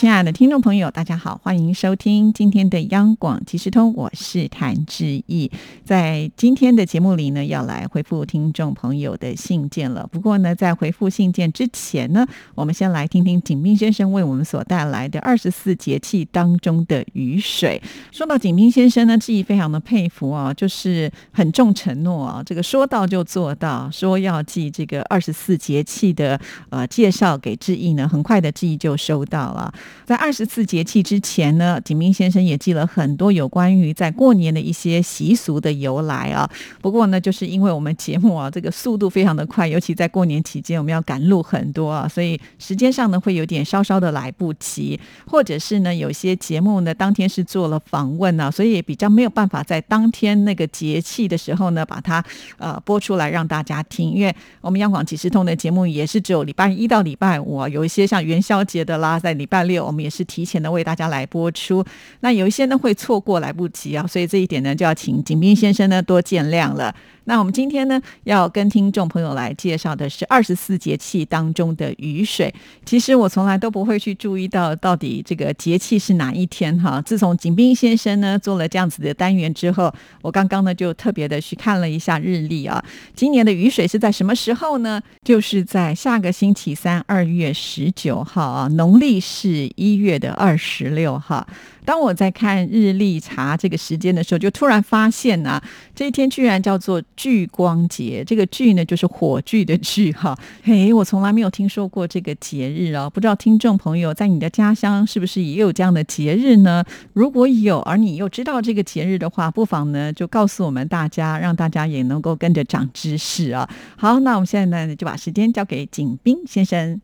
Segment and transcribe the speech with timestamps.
[0.00, 5.50] 亲爱的听众朋友，大家好，欢迎收听今天的央广即时通，我是谭志毅。
[5.84, 10.08] 在今天的节目里呢，要来回复听众朋友的信件了。
[10.10, 17.82] 不过呢，在回复信件之前呢，我们先来听听景斌先生为我们所带来的二十四节气当中的雨水。
[18.10, 29.70] 说到景斌先生呢，志毅非常的佩服啊，就是很重承诺啊，这个说到就做到，说要记这个二十四节气的呃介绍给志毅呢，很快的志毅就收到了。
[30.04, 36.48] 在二十四节气之前呢，景明先生也记了很多有关于在过年的一些习俗的由来啊。
[36.80, 52.24] 不过呢，就是因为我们节目啊，这个速度非常的快，尤其在过年期间，我们要赶路很多啊，所以时间上呢会有点稍稍的来不及，或者是呢有些节目呢当天是做了访问啊，所以也比较没有办法在当天那个节气的时候呢把它
[52.58, 59.79] 呃播出来让大家听，因为我们央广即时通的节目也是只有礼拜一到礼拜五，啊有一些像元宵节的啦，在礼拜六。
[59.84, 61.84] 我们也是提前的为大家来播出，
[62.20, 66.94] 那有一些呢会错过来不及啊，所以这一点呢就要请景斌先生呢多见谅了。
[67.24, 72.52] 那我们今天呢，要跟听众朋友来介绍的是二十四节气当中的雨水。
[72.84, 77.00] 其实我从来都不会去注意到到底这个节气是哪一天哈。
[77.02, 79.92] 自从景斌先生呢做了这样子的单元之后，
[80.22, 82.82] 我刚刚呢就特别的去看了一下日历啊。
[83.14, 85.00] 今年的雨水是在什么时候呢？
[85.22, 91.46] 就是在下个星期三，二月十九号啊，农历是一月的二十六号。
[91.82, 95.60] 当我在看日历查这个时间的时候，就突然发现呢，
[95.94, 98.22] 这一天居然叫做聚光节。
[98.24, 100.38] 这个聚呢，就是火炬的炬哈。
[100.62, 106.84] 嘿，我从来没有听说过这个节日啊，不知道听众朋友在你的家乡是不是也有这样的节日呢？
[107.12, 113.68] 如果有，而你又知道这个节日的话，不妨呢就告诉我们大家，让大家也能够跟着长知识啊。
[113.96, 117.00] 好，那我们现在呢就把时间交给景斌先生。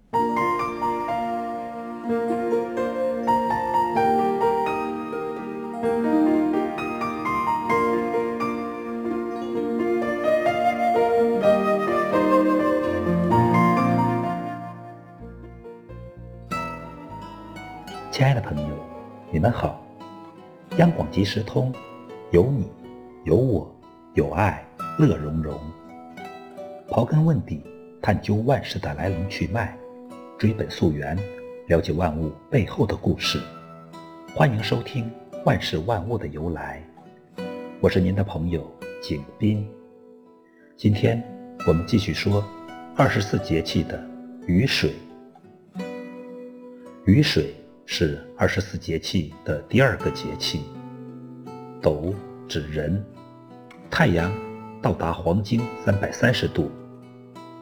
[18.16, 18.75] 亲爱的朋友，
[19.31, 19.78] 你们好！
[20.78, 21.71] 央广即时通，
[22.31, 22.66] 有你，
[23.27, 23.71] 有我，
[24.15, 24.66] 有爱，
[24.99, 25.60] 乐融融。
[26.88, 27.62] 刨根问底，
[28.00, 29.76] 探究万事的来龙去脉，
[30.38, 31.15] 追本溯源，
[31.69, 33.38] 了解万物背后的故事。
[34.34, 35.12] 欢迎收听
[35.44, 36.82] 《万事万物的由来》，
[37.82, 38.66] 我是您的朋友
[39.03, 39.69] 景斌。
[40.75, 41.22] 今天
[41.66, 42.43] 我们继续说
[42.97, 44.03] 二十四节气的
[44.47, 44.94] 雨水。
[47.05, 47.55] 雨水。
[47.88, 50.64] 是二十四节气的第二个节气。
[51.80, 52.12] 斗
[52.48, 53.02] 指人，
[53.88, 54.32] 太阳
[54.82, 56.69] 到达黄经三百三十度，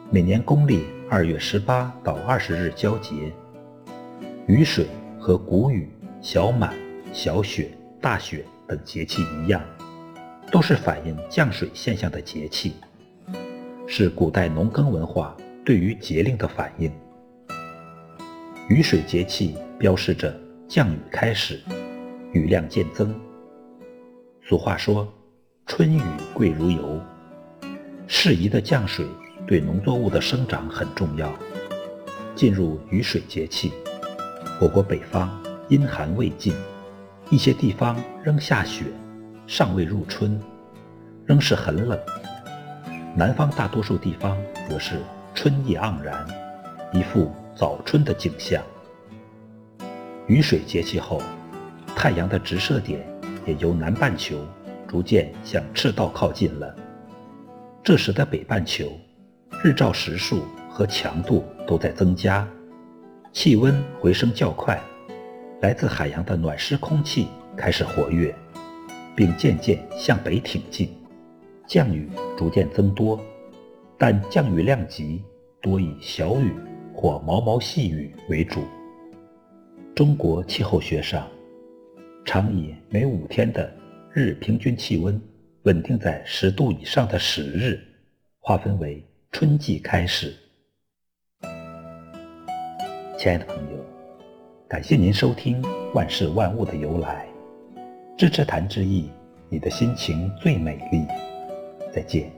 [0.09, 3.31] 每年公历二月十八到二十日交节。
[4.47, 4.87] 雨水
[5.19, 5.87] 和谷雨、
[6.21, 6.73] 小满、
[7.13, 7.69] 小雪、
[8.01, 9.61] 大雪等节气一样，
[10.51, 12.73] 都是反映降水现象的节气，
[13.85, 16.91] 是古代农耕文化对于节令的反应。
[18.67, 19.55] 雨水节气。
[19.77, 20.33] 标示着
[20.67, 21.59] 降雨开始，
[22.31, 23.13] 雨量渐增。
[24.41, 25.11] 俗话说
[25.67, 26.01] ：“春雨
[26.33, 26.99] 贵如油。”
[28.07, 29.05] 适宜的降水
[29.45, 31.33] 对农作物的生长很重要。
[32.35, 33.73] 进入雨水节气，
[34.61, 35.29] 我国北方
[35.69, 36.53] 阴寒未尽，
[37.29, 38.85] 一些地方仍下雪，
[39.47, 40.39] 尚未入春，
[41.25, 41.99] 仍是很冷。
[43.15, 44.37] 南方大多数地方
[44.69, 45.01] 则是
[45.33, 46.25] 春意盎然，
[46.93, 48.61] 一副早春的景象。
[50.27, 51.21] 雨水节气后，
[51.95, 53.05] 太阳的直射点
[53.45, 54.39] 也由南半球
[54.87, 56.75] 逐渐向赤道靠近了。
[57.83, 58.91] 这时的北半球，
[59.63, 62.47] 日照时数和强度都在增加，
[63.31, 64.81] 气温回升较快，
[65.61, 68.33] 来自海洋的暖湿空气开始活跃，
[69.15, 70.89] 并渐渐向北挺进，
[71.67, 73.19] 降雨逐渐增多，
[73.95, 75.23] 但降雨量级
[75.61, 76.51] 多以小雨
[76.95, 78.63] 或毛毛细雨为主。
[79.95, 81.25] 中国气候学上，
[82.25, 83.73] 常以每五天的
[84.11, 85.19] 日平均气温
[85.63, 87.79] 稳定在十度以上的十日，
[88.41, 89.01] 划分为
[89.31, 90.35] 春季开始。
[93.17, 93.85] 亲爱的朋友，
[94.67, 95.63] 感谢您收听
[95.93, 97.25] 《万事万物的由来》，
[98.17, 99.09] 支持谈之意，
[99.47, 101.05] 你的心情最美丽。
[101.93, 102.29] 再见。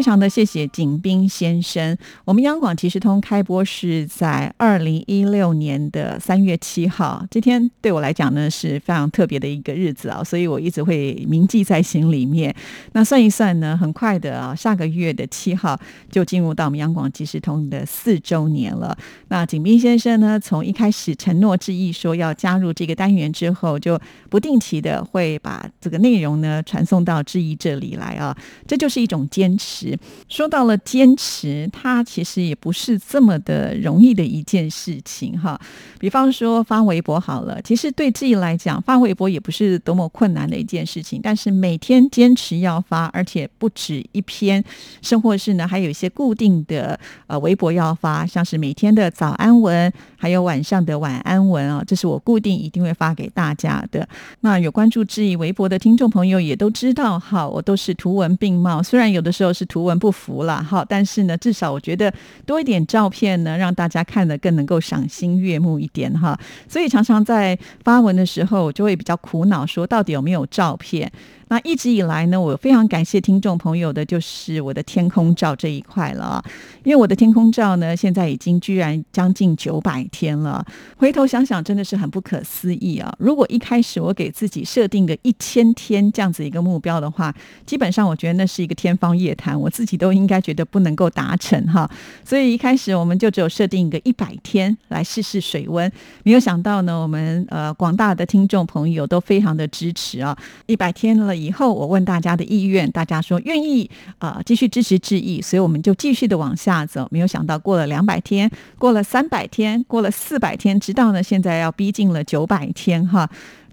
[0.00, 1.94] 非常的谢谢景斌先生。
[2.24, 12.56] 我们央广即时通开播是在二零一六年的三月七号，这天对我来讲呢是非常特别的一个日子啊，所以我一直会铭记在心里面。
[12.92, 15.78] 那算一算呢，很快的啊，下个月的七号
[16.10, 18.96] 就进入到我们央广即时通的四周年了。
[19.28, 24.00] 那景斌先生呢，从一开始承诺致意说要加入这个单元之后，就
[24.30, 28.34] 不定期的会把这个内容呢传送到致意这里来啊，
[28.66, 29.89] 这就是一种坚持。
[30.28, 35.60] 说到了坚持，它其实也不是这么的容易的一件事情哈。
[35.98, 41.20] 比方说发微博好了，其实对自己来讲，发微博也不是多么困难的一件事情。
[41.22, 44.62] 但是每天坚持要发，而且不止一篇，
[45.02, 54.06] 甚或是呢，还有一些固定的呃微博要发，像是每天的早安文，还有晚上的晚安文啊，这是我固定一定会发给大家的。
[54.40, 59.66] 那有关注质疑微博的听众朋友也都知道哈，我都是图文并茂，虽然有的时候是。
[59.70, 62.12] 图文不符了哈，但是呢，至少我觉得
[62.44, 66.36] 多一点照片呢，让大家看得更能够赏心悦目一点哈。
[66.68, 71.08] 所以常常在发文的时候，我就会比较苦恼，说到底有没有照片。
[71.50, 76.40] 那一直以来呢，我非常感谢听众朋友的，就是我的天空照这一块了。
[76.84, 80.64] 因为我的天空照呢，现在已经居然将近九百天了。
[80.96, 83.12] 回头想想，真的是很不可思议啊！
[83.18, 87.34] 如果一开始我给自己设定个一千天这样子一个目标的话，
[87.66, 91.90] 基本上我觉得那是一个天方夜谭，我自己都应该觉得不能够达成哈。
[92.24, 95.90] 所以一开始我们就只有设定一个一百天来试试水温。
[96.22, 100.38] 没有想到呢，我们呃广大的听众朋友都非常的支持啊！
[100.66, 101.39] 一百天了。
[101.40, 107.08] 以后我问大家的意愿，大家说愿意啊，继续支持致意，所以我们就继续的往下走。
[107.10, 113.28] 没有想到过了两百天，过了三百天，过了四百天，直到呢现在要逼近了九百天哈。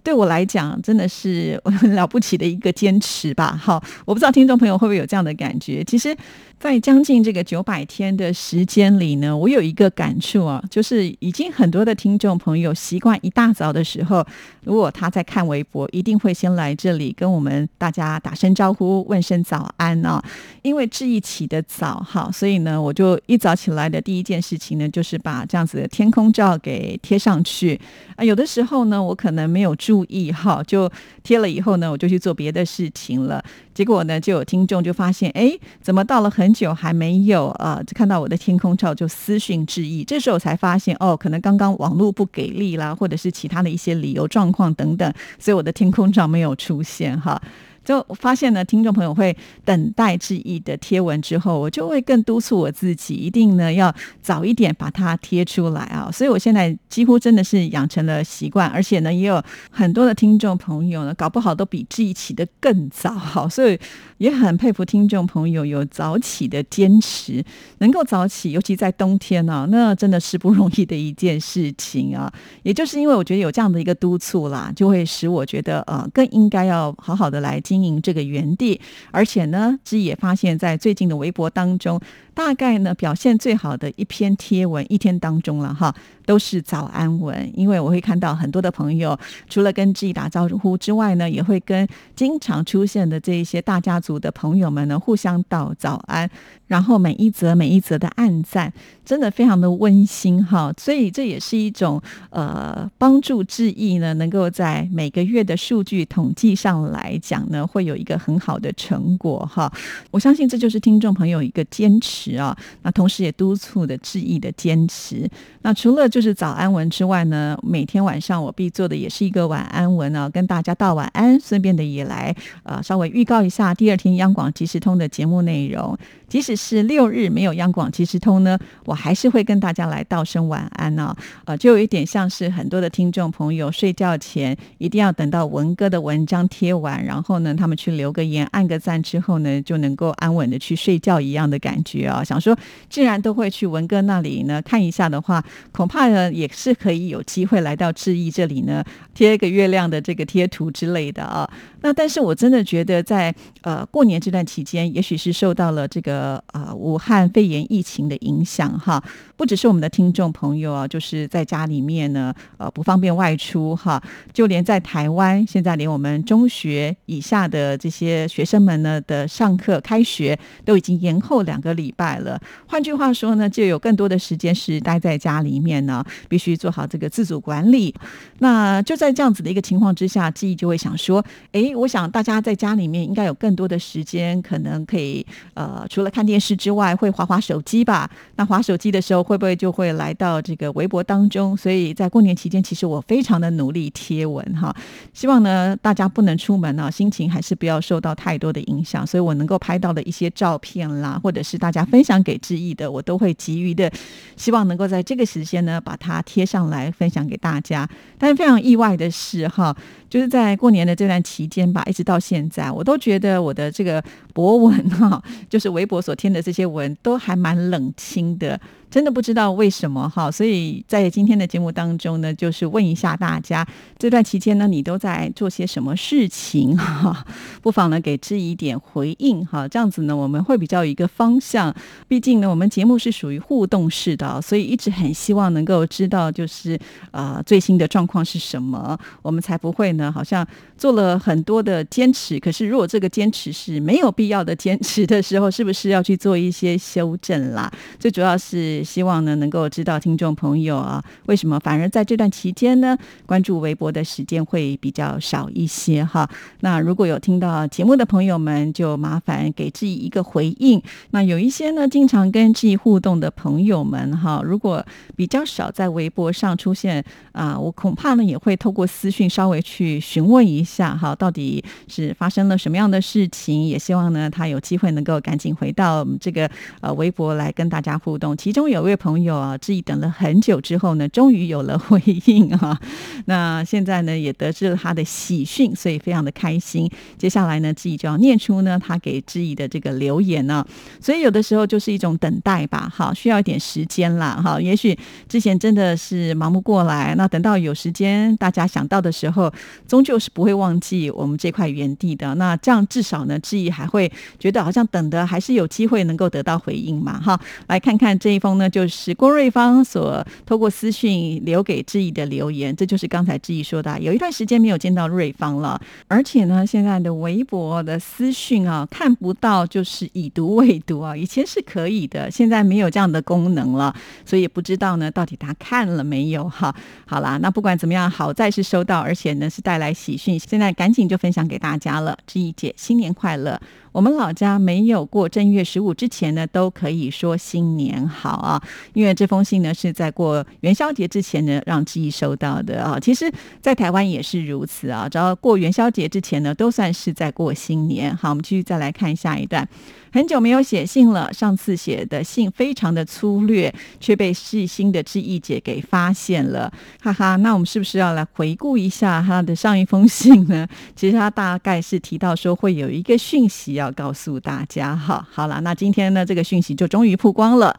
[0.07, 3.53] 对我来讲，真的是很了不起的一个坚持吧。
[3.61, 5.83] 好，我不知道听众朋友会不会有这样的感觉。
[5.83, 6.15] 其实。
[6.59, 14.25] 在将近这个九百天的时间里呢，我有一个感触啊，就是已经很多的听众朋友习惯一大早的时候，
[14.63, 20.19] 如果他在看微博，一定会先来这里跟我们大家打声招呼，问声早安啊。
[20.63, 27.79] 因为志毅起得早哈，所以呢，我就一早起来的第一件事情呢，就是把这样子的天空照给贴上去
[28.15, 28.25] 啊。
[28.25, 30.87] 有的时候呢，我可能没有注注意哈，就
[31.23, 33.43] 贴了以后呢，我就去做别的事情了。
[33.73, 37.81] 结果呢，就有听众就发现，哎，怎么到了很久还没有啊？
[37.87, 40.03] 就，看到我的天空照就私讯致意。
[40.03, 47.41] 这时候才发现，哦，可能刚刚网络不给力啦，或者是其他的一些理由状况等等，所以我的天空照没有出现哈。
[47.87, 56.11] 就发现呢，听众朋友会等待致意的贴文之后，我就会更督促我自己，一定呢要早一点把它贴出来啊。
[56.11, 59.41] 所以我现在几乎真的是养成了习惯，而且呢，也有
[59.71, 63.79] 很多的听众朋友呢，搞不好都比志毅起的更早，好，所以
[64.17, 67.41] 也很佩服听众朋友有早起的坚持，
[67.77, 72.29] 能够早起，尤其在冬天呢，那真的是不容易的一件事情啊。
[72.63, 78.79] 也就是因为我觉得有这样的一个督促啦，就会使我觉得呃，更应该要好好的来经营这个园地，
[79.11, 81.99] 而且呢，之也发现，在最近的微博当中。
[82.37, 85.91] 大概呢，表现最好的一篇贴文，一天当中了哈，
[86.23, 87.51] 都是早安文。
[87.55, 89.17] 因为我会看到很多的朋友，
[89.49, 96.29] 除了跟自己打招呼之外呢，也会跟经常出现的这一些大家族的朋友们呢，互相道早安。
[96.67, 98.71] 然后每一则每一则的暗赞，
[99.05, 100.71] 真的非常的温馨哈。
[100.77, 109.71] 所以这也是一种呃，帮助志意呢，能够在每个月的数据统计上来讲呢，会有一个很好的成果哈。
[110.11, 112.26] 我相信这就是听众朋友一个坚持。
[112.35, 115.29] 啊，那同时也督促的致意的坚持。
[115.61, 125.97] 那除了就是早安文之外呢，每天晚上我必做的也是一个晚安文啊，跟大家道晚安，顺便的也来呃稍微预告一下第二天央广即时通的节目内容。
[126.27, 131.15] 即使是六日没有央广即时通呢，我还是会跟大家来道声晚安呢。
[131.45, 142.23] 呃，就有一点像是很多的听众朋友睡觉前一定要等到文哥的文章贴完，然后呢他们去留个言、按个赞之后呢，就能够安稳的去睡觉一样的感觉啊。
[142.23, 142.57] 想说，
[142.89, 151.49] 既然都会去文哥那里呢看一下的话，恐怕呢也是可以有机会来到志毅这里呢贴一个月亮的这个贴图之类的啊。
[151.81, 156.16] 那但是我真的觉得，在呃过年这段期间，也许是受到了这个
[156.51, 159.01] 呃武汉肺炎疫情的影响哈，
[159.35, 164.01] 不只是我们的听众朋友啊，就是在家里面呢呃不方便外出哈，
[164.33, 172.37] 就连在台湾，现在连我们中学以下的这些学生们呢的上课开学都已经延后两个礼拜了。
[172.67, 177.95] 换句话说呢，就有更多的时间是待在家里面呢，必须做好这个自主管理。
[178.39, 181.71] 那就在这样子的一个情况之下，记忆就会想说，哎。
[181.77, 188.09] 我想大家在家里面应该有更多的时间，可能可以呃，除了看电视之外，会划划手机吧？
[188.35, 191.55] 那划手机的时候，会不会就会来到这个微博当中？
[191.55, 194.75] 所以在过年期间，其实我非常的努力贴文哈，
[195.13, 199.05] 希望呢大家不能出门啊，心情还是不要受到太多的影响。
[199.05, 203.91] 所以我能够拍到的一些照片啦，或者是大家分享给志毅的，我都会急于的
[204.35, 207.87] 希望能够在这个时间呢把它贴上来分享给大家。
[208.17, 209.75] 但是非常意外的是哈，
[210.09, 218.59] 就是在过年的这段期间吧，一直到现在，我都觉得我的这个博文哈，就是微博所添的这些文都还蛮冷清的。
[218.89, 223.67] 真的不知道为什么哈，所以在今天的节目当中呢，就是问一下大家，
[223.99, 227.25] 这段期间呢，你都在做些什么事情哈？
[227.61, 231.75] 不妨呢给之一点回应哈，这样子呢，我们会比较有一个方向。
[232.07, 236.79] 毕竟呢，我们节目是属于互动式的，所以一直很希望能够知道，就是
[237.11, 247.69] 呃最新的状况是什么，我们才不会呢，好像做了很多的坚持，可是如果这个坚持是没有必要的坚持的时候，是不是要去做一些修正啦？
[247.99, 248.76] 最主要是。
[248.83, 256.29] 希望呢能够知道听众朋友啊，为什么反而在这段期间呢，关注微博的时间会比较少一些哈？
[256.61, 260.81] 那如果有听到节目的朋友们，就麻烦给志毅一个回应。
[261.11, 273.67] 那有一些呢，经常跟志毅互动的朋友们哈，如果比较少在微博上出现啊，我恐怕呢也会透过私讯稍微去询问一下哈，到底是发生了什么样的事情？
[273.67, 276.49] 也希望呢他有机会能够赶紧回到这个
[276.81, 278.35] 呃微博来跟大家互动。
[278.37, 282.79] 其中有位朋友啊，志毅等了很久之后呢，终于有了回应啊。
[283.25, 286.89] 那现在呢，也得知了他的喜讯，所以非常的开心。
[287.17, 290.65] 接下来呢，志毅就要念出呢他给志毅的这个留言呢。
[290.99, 294.59] 所以有的时候就是一种等待吧，哈，需要一点时间啦，哈。
[294.59, 294.97] 也许
[295.29, 299.53] 之前真的是忙不过来，那等到有时间大家想到的时候，
[299.87, 302.33] 终究是不会忘记我们这块原地的。
[302.35, 307.39] 那这样至少呢，志毅还会觉得好像等的还是有机会能够得到回应嘛，哈。
[307.67, 308.56] 来看看这一封。
[308.57, 323.95] 呢，就是郭瑞芳所透过私讯留给志毅的留言，这就是刚才志毅说的，有一段时间没有见到瑞芳了，而且呢，现在的微博的私讯啊，看不到就是已读未读啊，以前是可以的，现在没有这样的功能了，
[324.25, 326.75] 所以也不知道呢，到底他看了没有哈？
[327.05, 333.59] 好啦，那不管怎么样，好在是收到，而且呢是带来喜讯，现在赶紧就分享给大家了，志毅姐新年快乐。
[333.93, 338.63] 我们老家没有过正月十五之前呢，都可以说新年好啊，
[338.93, 342.97] 因为这封信呢是在过元宵节之前呢让记忆收到的啊。
[342.99, 348.15] 其实，在台湾也是如此啊，只要过元宵节之前呢，都算是在过新年。
[348.15, 349.67] 好，我们继续再来看下一段。
[350.11, 356.71] 很久没有写信了，上次写的信非常的粗略，却被细心的志毅姐给发现了，
[357.01, 357.35] 哈哈。
[357.37, 360.67] 那我们是不是要来回顾一下他的上一封信呢？
[360.95, 365.27] 其实他大概是提到说会有一个讯息要告诉大家，哈。
[365.31, 367.77] 好了，那今天呢，这个讯息就终于曝光了。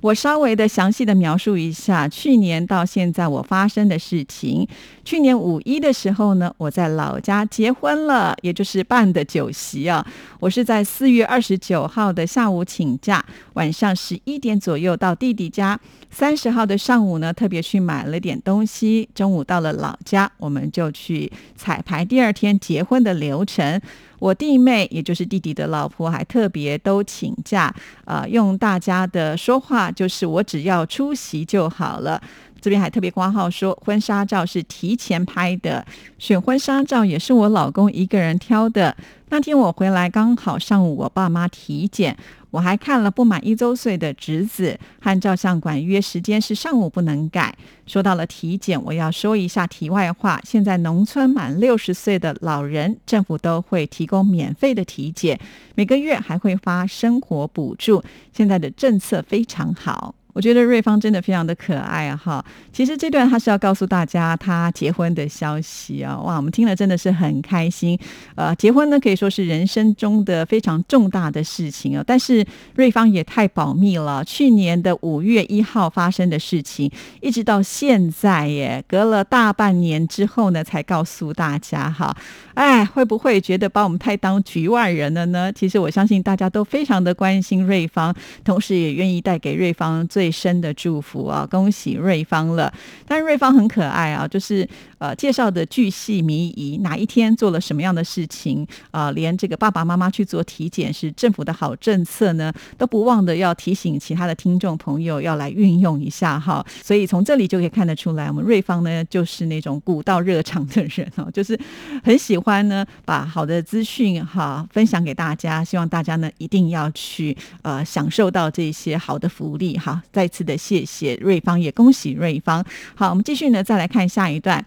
[0.00, 4.66] 我稍微的详细的描述一下去年到现在我发生的事情。
[5.04, 10.06] 去年五一的时候呢，我在老家结婚了，也就是办的酒席啊。
[10.38, 13.22] 我是在四月二十九号的下午请假，
[13.52, 15.78] 晚上十一点左右到弟弟家。
[16.10, 19.06] 三十号的上午呢，特别去买了点东西。
[19.14, 23.78] 中午到了老家，我们就去彩排第二天结婚的流程。
[24.18, 27.72] 我弟妹，也就是弟弟的老婆，还特别都请假，
[28.06, 32.20] 呃，用大家的说话，就是我只要出席就好了。
[32.60, 35.86] 这边还特别挂号说，婚纱照是提前拍的，
[36.18, 38.96] 选婚纱照也是我老公一个人挑的。
[39.30, 42.16] 那天我回来刚好上午我爸妈体检。
[42.50, 47.54] 我还看了不满一周岁的侄子，和照相馆约时间是上午不能改。
[47.86, 50.40] 说到了体检，我要说一下题外话。
[50.44, 55.38] 现在农村满六十岁的老人，政府都会提供免费的体检，
[55.74, 58.02] 每个月还会发生活补助。
[58.32, 60.14] 现在的政策非常好。
[60.38, 62.16] 我觉得瑞芳真的非常的可爱啊！
[62.16, 66.16] 哈，其实这段他是要告诉大家他结婚的消息啊！
[66.20, 67.98] 哇，我们听了真的是很开心。
[68.36, 74.24] 呃，结婚呢可以说是人生中的非常重大的事情啊，但是瑞芳也太保密了。
[74.24, 76.88] 去年的五月一号发生的事情，
[77.20, 82.16] 一直到现在耶，隔了大半年之后呢，才告诉大家哈。
[82.54, 85.52] 哎，会不会觉得把我们太当局外人了呢？
[85.52, 88.14] 其实我相信大家都非常的关心瑞芳，
[88.44, 90.27] 同时也愿意带给瑞芳最。
[90.28, 91.48] 最深的祝福啊！
[91.50, 92.70] 恭喜瑞芳了。
[93.06, 94.68] 但是瑞芳很可爱啊，就是
[94.98, 106.64] 呃介绍的巨细靡遗，哪一天做了什么样的事情啊，连这个爸爸妈妈去做体检是政府的好政策呢，都不忘的要提醒其他的听众朋友要来运用一下哈。
[106.82, 111.58] 所以从这里就可以看得出来，我们瑞芳呢就是那种古道热肠的人哦， 就是
[112.02, 120.02] 很喜欢呢把好的资讯哈分享给大家，希望大家呢一定要去呃享受到这些好的福利哈。
[120.12, 122.64] 再次的谢谢瑞芳，也恭喜瑞芳。
[122.94, 124.64] 好，我们继续呢再来看下一段。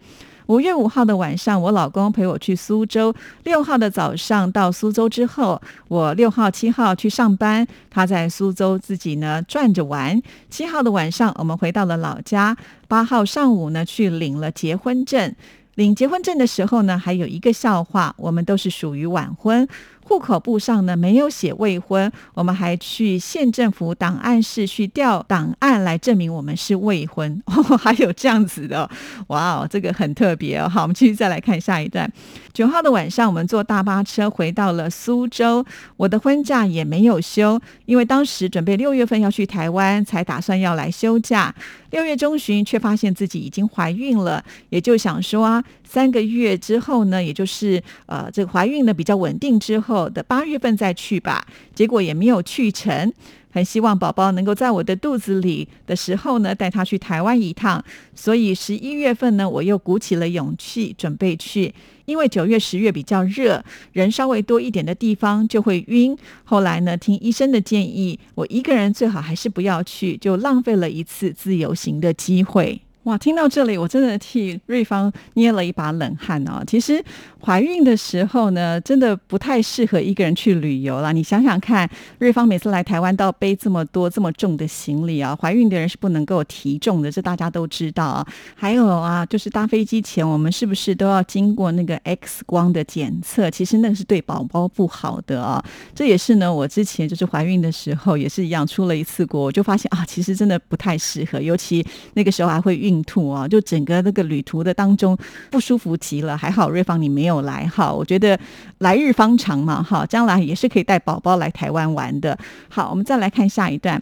[0.51, 3.15] 五月五号的晚上，我老公陪我去苏州。
[3.45, 10.21] 六号的早上到苏州之后，我六号、七号去上班，他在苏州自己呢转着玩。
[10.49, 12.57] 七号的晚上，我们回到了老家。
[12.89, 15.33] 八号上午呢去领了结婚证。
[15.75, 19.65] 领结婚证的时候呢，还有一个笑话，我们都是属于晚婚。
[20.03, 27.41] 户口簿上呢没有写未婚，我们还去县政府档案室去调档案来证明我们是未婚，
[27.79, 28.89] 还有这样子的，
[29.27, 30.67] 哇哦，这个很特别哦。
[30.67, 32.11] 好，我们继续再来看下一段。
[32.53, 35.65] 九号的晚上，我们坐大巴车回到了苏州，
[35.95, 41.53] 我的婚假也没有休，因为当时准备六月份要去台湾，才打算要来休假。
[41.91, 50.09] 六月中旬却发现自己已经怀孕了，也就想说啊，三个月之后呢，也就是呃这个怀孕呢比较稳定之后。
[50.09, 51.45] 的八月份再去吧，
[51.75, 53.11] 结果也没有去成。
[53.53, 57.83] 很希望宝宝能够在我的肚子里的时候呢，带他去台湾一趟。
[58.15, 61.73] 所以十一月份呢，我又鼓起了勇气准备去。
[62.05, 66.17] 因为九月、十月比较热，人稍微多一点的地方就会晕。
[66.45, 72.81] 后来呢，听医生的建议，我一个人最好还是不要去，就浪费了一次自由行的机会。
[73.03, 76.63] 哇，听到这里，我真的替瑞芳捏了一把冷汗哦。
[76.67, 77.03] 其实
[77.43, 81.11] 怀孕的时候呢，真的不太适合一个人去旅游了。
[81.11, 81.89] 你想想看，
[82.19, 85.35] 瑞芳每次来台湾都要背这么多这么重的行李啊。
[85.35, 88.27] 怀孕的人是不能够提重的，这大家都知道啊。
[88.53, 93.49] 还有啊，就是搭飞机前，我们是不是都要经过那个 X 光的检测？
[93.49, 95.63] 其实那个是对宝宝不好的啊。
[95.95, 102.90] 这也是呢，我之前就是怀孕的时候也是一样，出了一次国，我就发现啊，其实真的不太适合，尤其那个时候还会孕。
[102.91, 105.17] 孕吐啊，就整个那个旅途的当中
[105.49, 106.35] 不舒服极了。
[106.35, 108.37] 还好瑞芳你没有来哈，我觉得
[108.79, 112.37] 来日方长嘛哈，将来也是可以带宝宝来台湾玩的。
[112.69, 114.01] 好，我们再来看下一段。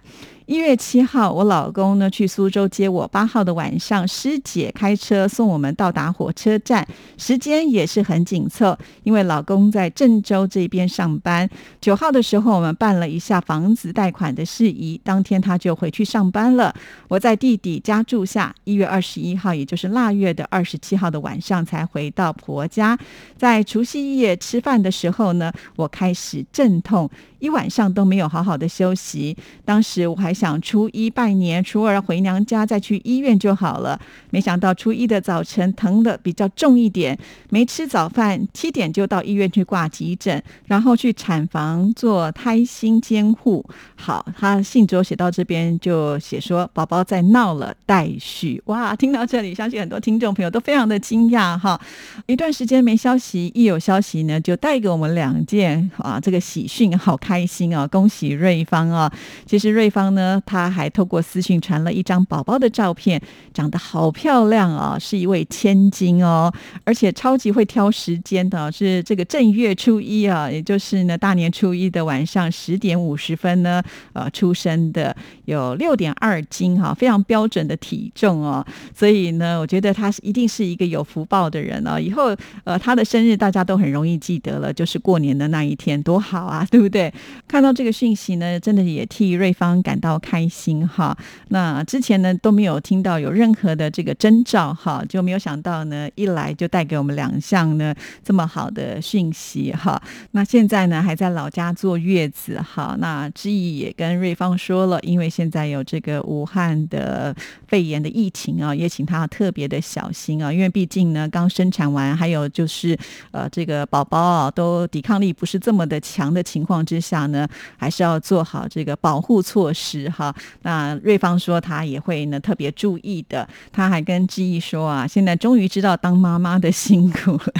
[0.50, 3.08] 一月七号，我老公呢去苏州接我。
[3.10, 6.88] 八号的晚上，师姐开车送我们到达火车站，
[7.20, 11.48] 时间也是很紧凑，因为老公在郑州这边上班。
[11.80, 16.74] 九号的时候，我们办了一下房子贷款的事宜，当天他就回去上班了。
[17.10, 18.56] 我在弟弟家住下。
[18.64, 22.98] 一月二十一号，也就是腊月的二十七号的晚上，才回到婆家。
[23.38, 27.08] 在除夕夜吃饭的时候呢，我开始阵痛。
[27.38, 34.00] 一晚上都没有好好的休息，当时我还想初一拜年，初二回娘家再去医院就好了。
[34.32, 37.16] 没想到初一的早晨疼的比较重一点，
[37.50, 43.64] 没吃早饭，七点就到医院去挂急诊，然后去产房做胎心监护。
[43.96, 48.60] 好，他信卓写到这边就写说宝宝在闹了，待续。
[48.66, 51.80] 哇，听到这里，相信很多听众朋友都非常的惊讶哈。
[52.26, 57.20] 一段时间没消息，一有消息呢，就带给我们两件啊这个喜讯，好。
[57.20, 57.86] 开心啊！
[57.88, 59.12] 恭喜瑞芳啊！
[59.46, 63.22] 其实瑞芳呢，他还透过私讯传了一张宝宝的照片，
[63.54, 66.52] 长得好漂亮啊，是一位千金哦，
[66.84, 75.16] 而且超级会挑时间的，是这个正月初一啊，也就是呢大年初一的晚上十点五十分呢，呃出生的，
[75.46, 81.98] 有六点二斤哈，非常标准的体重哦，所以呢，我觉得他是一定是一个有福报的人哦。
[81.98, 87.14] 以后呃他的生日大家都很容易记得了，就是过年的那一天，多好啊，对不对？
[87.48, 91.18] 看到这个讯息呢，真的也替瑞芳感到开心哈。
[91.48, 100.02] 那之前呢都没有听到有任何的这个征兆哈，就没有想到呢一来就带给我们两项呢这么好的讯息哈。
[100.32, 102.96] 那现在呢还在老家坐月子哈。
[103.00, 107.36] 那志毅也跟瑞芳说了，因为现在有这个武汉的
[107.68, 112.96] 肺炎的疫情啊，也请他特别的小心啊，因为毕竟呢刚生产完，还有就是
[113.32, 117.00] 呃这个宝宝啊都抵抗力不是这么的强的情况之。
[117.00, 120.34] 下呢，还是要做好这个保护措施哈。
[120.62, 123.48] 那瑞芳说他也会呢特别注意的。
[123.72, 127.54] 他还跟志毅说啊，现在终于知道当妈妈的辛苦了。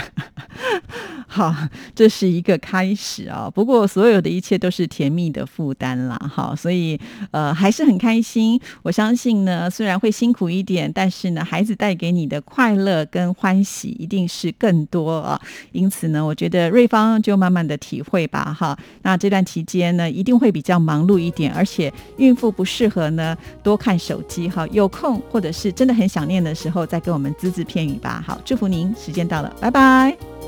[1.40, 1.56] 好，
[1.96, 3.50] 这是一个开始啊。
[3.50, 7.00] 不过所有的一切都是甜蜜的负担啦，好，所以
[7.32, 8.60] 呃还是很开心。
[8.84, 15.40] 我相信呢，虽然会辛苦一点，但是呢，孩子带给你的快乐跟欢喜一定是更多啊。
[15.72, 18.78] 因此呢，我觉得瑞芳就慢慢的体会吧，哈。
[19.04, 24.68] 那这段期间呢，一定会比较忙碌一点，而且孕妇不适合呢多看手机，哈。
[24.72, 28.22] 有空或者是真的很想念的时候，再跟我们只字片语吧。
[28.28, 30.39] 好，祝福您，时间到了，拜拜。